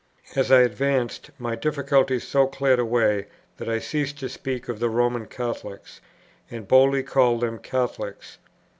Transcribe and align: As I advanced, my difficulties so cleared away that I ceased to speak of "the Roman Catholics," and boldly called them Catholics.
As 0.35 0.51
I 0.51 0.61
advanced, 0.61 1.29
my 1.37 1.55
difficulties 1.55 2.27
so 2.27 2.47
cleared 2.47 2.79
away 2.79 3.27
that 3.57 3.69
I 3.69 3.77
ceased 3.77 4.17
to 4.21 4.29
speak 4.29 4.67
of 4.67 4.79
"the 4.79 4.89
Roman 4.89 5.27
Catholics," 5.27 6.01
and 6.49 6.67
boldly 6.67 7.03
called 7.03 7.41
them 7.41 7.59
Catholics. 7.59 8.39